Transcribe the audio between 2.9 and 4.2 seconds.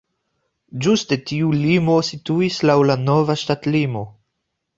la nova ŝtatlimo.